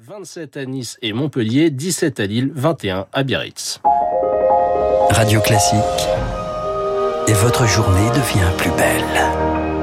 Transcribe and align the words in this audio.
27 0.00 0.56
à 0.56 0.64
Nice 0.66 0.98
et 1.02 1.12
Montpellier, 1.12 1.70
17 1.70 2.18
à 2.18 2.26
Lille, 2.26 2.50
21 2.52 3.06
à 3.12 3.22
Biarritz. 3.22 3.80
Radio 5.10 5.40
Classique. 5.40 5.78
Et 7.28 7.32
votre 7.32 7.64
journée 7.68 8.08
devient 8.08 8.50
plus 8.58 8.72
belle. 8.72 9.73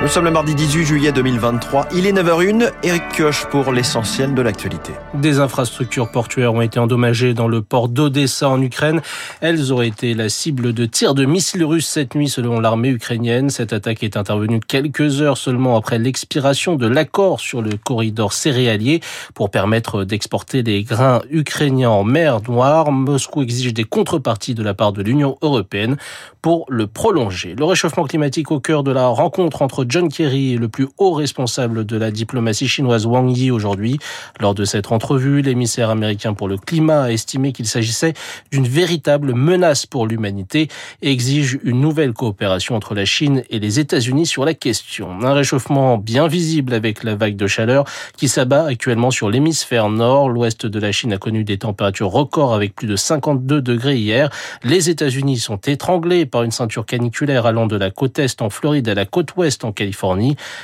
Nous 0.00 0.06
sommes 0.06 0.26
le 0.26 0.30
mardi 0.30 0.54
18 0.54 0.84
juillet 0.84 1.10
2023. 1.10 1.88
Il 1.92 2.06
est 2.06 2.12
9h01. 2.12 2.70
Eric 2.84 3.02
Kioch 3.16 3.46
pour 3.50 3.72
l'essentiel 3.72 4.32
de 4.32 4.40
l'actualité. 4.42 4.92
Des 5.14 5.40
infrastructures 5.40 6.12
portuaires 6.12 6.54
ont 6.54 6.60
été 6.60 6.78
endommagées 6.78 7.34
dans 7.34 7.48
le 7.48 7.62
port 7.62 7.88
d'Odessa 7.88 8.48
en 8.48 8.62
Ukraine. 8.62 9.00
Elles 9.40 9.72
auraient 9.72 9.88
été 9.88 10.14
la 10.14 10.28
cible 10.28 10.72
de 10.72 10.86
tirs 10.86 11.14
de 11.14 11.24
missiles 11.24 11.64
russes 11.64 11.88
cette 11.88 12.14
nuit 12.14 12.28
selon 12.28 12.60
l'armée 12.60 12.90
ukrainienne. 12.90 13.50
Cette 13.50 13.72
attaque 13.72 14.04
est 14.04 14.16
intervenue 14.16 14.60
quelques 14.60 15.20
heures 15.20 15.36
seulement 15.36 15.76
après 15.76 15.98
l'expiration 15.98 16.76
de 16.76 16.86
l'accord 16.86 17.40
sur 17.40 17.60
le 17.60 17.72
corridor 17.72 18.32
céréalier 18.32 19.00
pour 19.34 19.50
permettre 19.50 20.04
d'exporter 20.04 20.62
les 20.62 20.84
grains 20.84 21.22
ukrainiens 21.28 21.90
en 21.90 22.04
mer 22.04 22.38
Noire. 22.48 22.92
Moscou 22.92 23.42
exige 23.42 23.74
des 23.74 23.82
contreparties 23.82 24.54
de 24.54 24.62
la 24.62 24.74
part 24.74 24.92
de 24.92 25.02
l'Union 25.02 25.38
européenne 25.42 25.96
pour 26.40 26.66
le 26.68 26.86
prolonger. 26.86 27.56
Le 27.58 27.64
réchauffement 27.64 28.04
climatique 28.04 28.52
au 28.52 28.60
cœur 28.60 28.84
de 28.84 28.92
la 28.92 29.08
rencontre 29.08 29.60
entre 29.60 29.87
John 29.88 30.10
Kerry 30.10 30.54
est 30.54 30.58
le 30.58 30.68
plus 30.68 30.86
haut 30.98 31.12
responsable 31.12 31.86
de 31.86 31.96
la 31.96 32.10
diplomatie 32.10 32.68
chinoise 32.68 33.06
Wang 33.06 33.34
Yi 33.34 33.50
aujourd'hui. 33.50 33.98
Lors 34.38 34.54
de 34.54 34.66
cette 34.66 34.92
entrevue, 34.92 35.40
l'émissaire 35.40 35.88
américain 35.88 36.34
pour 36.34 36.46
le 36.46 36.58
climat 36.58 37.04
a 37.04 37.10
estimé 37.10 37.52
qu'il 37.52 37.66
s'agissait 37.66 38.12
d'une 38.52 38.68
véritable 38.68 39.32
menace 39.32 39.86
pour 39.86 40.06
l'humanité 40.06 40.68
et 41.00 41.10
exige 41.10 41.58
une 41.62 41.80
nouvelle 41.80 42.12
coopération 42.12 42.74
entre 42.74 42.94
la 42.94 43.06
Chine 43.06 43.44
et 43.48 43.58
les 43.60 43.80
États-Unis 43.80 44.26
sur 44.26 44.44
la 44.44 44.52
question. 44.52 45.10
Un 45.22 45.32
réchauffement 45.32 45.96
bien 45.96 46.28
visible 46.28 46.74
avec 46.74 47.02
la 47.02 47.14
vague 47.14 47.36
de 47.36 47.46
chaleur 47.46 47.84
qui 48.16 48.28
s'abat 48.28 48.66
actuellement 48.66 49.10
sur 49.10 49.30
l'hémisphère 49.30 49.88
nord. 49.88 50.28
L'ouest 50.28 50.66
de 50.66 50.78
la 50.78 50.92
Chine 50.92 51.14
a 51.14 51.18
connu 51.18 51.44
des 51.44 51.56
températures 51.56 52.10
records 52.10 52.52
avec 52.52 52.74
plus 52.74 52.88
de 52.88 52.96
52 52.96 53.62
degrés 53.62 53.96
hier. 53.96 54.28
Les 54.64 54.90
États-Unis 54.90 55.38
sont 55.38 55.56
étranglés 55.56 56.26
par 56.26 56.42
une 56.42 56.50
ceinture 56.50 56.84
caniculaire 56.84 57.46
allant 57.46 57.66
de 57.66 57.76
la 57.76 57.90
côte 57.90 58.18
est 58.18 58.42
en 58.42 58.50
Floride 58.50 58.88
à 58.88 58.94
la 58.94 59.06
côte 59.06 59.36
ouest 59.36 59.64
en 59.64 59.72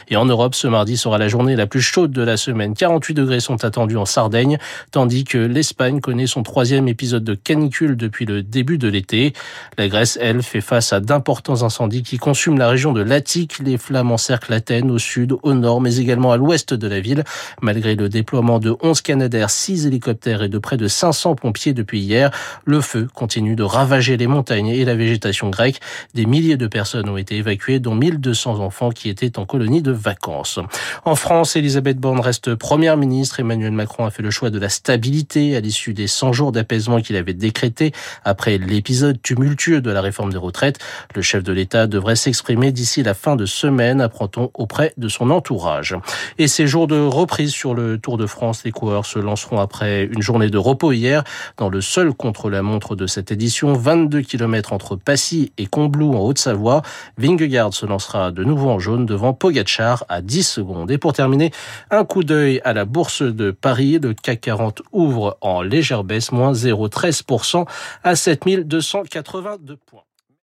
Et 0.09 0.17
en 0.17 0.25
Europe, 0.25 0.55
ce 0.55 0.67
mardi 0.67 0.97
sera 0.97 1.19
la 1.19 1.29
journée 1.29 1.57
la 1.57 1.67
plus 1.67 1.81
chaude 1.81 2.11
de 2.11 2.23
la 2.23 2.37
semaine. 2.37 2.75
48 2.75 3.15
degrés 3.15 3.41
sont 3.41 3.65
attendus 3.65 3.97
en 3.97 4.05
Sardaigne, 4.05 4.59
tandis 4.91 5.25
que 5.25 5.39
l'Espagne 5.39 6.01
connaît 6.01 6.27
son 6.27 6.43
troisième 6.43 6.89
épisode 6.89 7.25
de 7.25 7.35
canicule 7.35 7.97
depuis 7.97 8.27
le 8.27 8.43
début 8.43 8.79
de 8.79 8.89
l'été. 8.89 9.33
La 9.79 9.89
Grèce, 9.89 10.19
elle, 10.21 10.43
fait 10.43 10.61
face 10.61 10.93
à 10.93 11.01
d'importants 11.01 11.63
incendies 11.63 12.03
qui 12.03 12.19
consument 12.19 12.59
la 12.59 12.69
région 12.69 12.93
de 12.93 13.03
l'Attique. 13.03 13.59
Les 13.61 13.79
flammes 13.79 14.13
encerclent 14.13 14.53
Athènes 14.53 14.91
au 14.91 14.99
sud, 14.99 15.35
au 15.43 15.55
nord, 15.55 15.81
mais 15.81 15.97
également 15.97 16.33
à 16.33 16.37
l'ouest 16.37 16.75
de 16.75 16.89
la 16.89 17.01
ville. 17.01 17.25
Malgré 17.61 17.95
le 17.95 18.09
déploiement 18.09 18.59
de 18.59 18.77
11 18.83 19.01
Canadair, 19.03 19.51
6 19.51 19.87
hélicoptères 19.87 20.43
et 20.43 20.49
de 20.49 20.59
près 20.59 20.77
de 20.77 20.89
500 20.89 21.37
pompiers 21.37 21.73
depuis 21.73 22.01
hier, 22.01 22.31
le 22.65 22.81
feu 22.81 23.09
continue 23.15 23.57
de 23.57 23.63
ravager 23.63 24.17
les 24.17 24.27
montagnes 24.27 24.69
et 24.69 24.85
la 24.85 24.95
végétation 24.95 25.51
grecque. 25.51 25.81
Des 26.15 26.27
milliers 26.27 26.57
de 26.57 26.67
personnes 26.67 27.09
ont 27.09 27.17
été 27.17 27.37
évacuées, 27.37 27.79
dont 27.79 27.95
1200 27.95 28.61
enfants 28.61 28.91
qui 28.91 29.04
était 29.09 29.39
en 29.39 29.47
colonie 29.47 29.83
de 29.83 29.93
vacances. 29.93 30.59
En 31.05 31.15
France, 31.15 31.57
Elisabeth 31.57 31.99
Borne 31.99 32.21
reste 32.21 32.55
première 32.55 32.97
ministre. 32.97 33.41
Emmanuel 33.41 33.73
Macron 33.73 34.05
a 34.05 34.11
fait 34.11 34.23
le 34.23 34.31
choix 34.31 34.51
de 34.51 34.59
la 34.59 34.69
stabilité 34.69 35.57
à 35.57 35.61
l'issue 35.61 35.95
des 35.95 36.07
100 36.07 36.33
jours 36.33 36.53
d'apaisement 36.53 37.01
qu'il 37.01 37.17
avait 37.17 37.35
décrété 37.35 37.93
après 38.25 38.59
l'épisode 38.59 39.21
tumultueux 39.23 39.81
de 39.81 39.91
la 39.91 40.01
réforme 40.01 40.33
des 40.33 40.39
retraites. 40.39 40.79
Le 41.15 41.23
chef 41.23 41.43
de 41.43 41.53
l'État 41.53 41.87
devrait 41.87 42.17
s'exprimer 42.17 42.73
d'ici 42.73 43.03
la 43.03 43.15
fin 43.15 43.37
de 43.37 43.47
semaine, 43.47 44.01
apprend-on 44.01 44.51
auprès 44.55 44.93
de 44.97 45.09
son 45.09 45.31
entourage. 45.31 45.97
Et 46.39 46.49
ces 46.49 46.67
jours 46.67 46.87
de 46.87 47.01
reprise 47.01 47.51
sur 47.51 47.75
le 47.75 47.99
Tour 47.99 48.19
de 48.19 48.27
France, 48.27 48.63
les 48.65 48.73
coureurs 48.73 49.07
se 49.07 49.19
lanceront 49.19 49.59
après 49.59 50.05
une 50.05 50.23
journée 50.23 50.51
de 50.51 50.59
repos 50.59 50.93
hier 50.93 51.25
dans 51.57 51.69
le 51.69 51.81
seul 51.81 52.13
contre-la-montre 52.13 52.97
de 52.97 53.07
cette 53.07 53.33
édition, 53.33 53.73
22 53.73 54.23
km 54.23 54.73
entre 54.73 54.97
Passy 54.97 55.53
et 55.59 55.67
Combloux 55.67 56.15
en 56.15 56.21
Haute-Savoie. 56.21 56.83
Vingegaard 57.19 57.75
se 57.75 57.87
lancera 57.87 58.31
de 58.31 58.45
nouveau 58.45 58.71
en 58.71 58.79
devant 58.99 59.35
Pogachar 59.35 60.05
à 60.09 60.23
10 60.23 60.43
secondes. 60.43 60.91
Et 60.91 60.99
pour 60.99 61.13
terminer, 61.13 61.51
un 61.91 62.05
coup 62.05 62.25
d'œil 62.25 62.61
à 62.65 62.73
la 62.73 62.85
bourse 62.85 63.23
de 63.23 63.51
Paris. 63.51 63.99
Le 64.03 64.15
CAC 64.15 64.41
40 64.41 64.83
ouvre 64.93 65.37
en 65.41 65.63
légère 65.63 66.05
baisse, 66.05 66.33
moins 66.33 66.53
0,13% 66.53 67.67
à 68.03 68.17
7282 68.17 69.77
points. 69.77 70.03